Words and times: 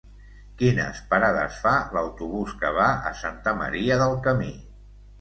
Quines 0.61 1.01
parades 1.11 1.59
fa 1.67 1.75
l'autobús 1.97 2.57
que 2.65 2.75
va 2.81 2.91
a 3.13 3.15
Santa 3.23 3.57
Maria 3.63 4.03
del 4.05 4.21
Camí? 4.29 4.55